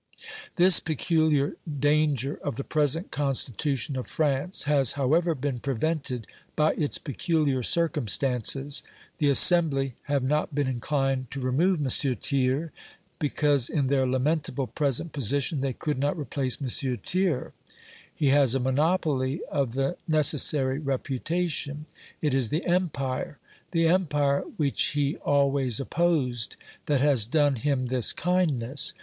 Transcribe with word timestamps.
This 0.55 0.79
peculiar 0.79 1.57
danger 1.79 2.39
of 2.43 2.55
the 2.55 2.63
present 2.63 3.11
Constitution 3.11 3.95
of 3.95 4.07
France 4.07 4.63
has 4.63 4.93
however 4.93 5.35
been 5.35 5.59
prevented 5.59 6.25
by 6.55 6.73
its 6.73 6.97
peculiar 6.97 7.61
circumstances. 7.61 8.81
The 9.19 9.29
Assembly 9.29 9.93
have 10.05 10.23
not 10.23 10.55
been 10.55 10.65
inclined 10.67 11.29
to 11.29 11.39
remove 11.39 11.79
M. 11.79 11.87
Thiers, 12.15 12.71
because 13.19 13.69
in 13.69 13.85
their 13.85 14.07
lamentable 14.07 14.65
present 14.65 15.13
position 15.13 15.61
they 15.61 15.71
could 15.73 15.99
not 15.99 16.17
replace 16.17 16.57
M. 16.59 16.67
Thiers. 16.67 17.51
He 18.15 18.29
has 18.29 18.55
a 18.55 18.59
monopoly 18.59 19.41
of 19.51 19.73
the 19.73 19.97
necessary 20.07 20.79
reputation. 20.79 21.85
It 22.23 22.33
is 22.33 22.49
the 22.49 22.65
Empire 22.65 23.37
the 23.69 23.85
Empire 23.85 24.45
which 24.57 24.83
he 24.93 25.17
always 25.17 25.79
opposed 25.79 26.55
that 26.87 27.01
has 27.01 27.27
done 27.27 27.57
him 27.57 27.85
this 27.85 28.13
kindness. 28.13 28.95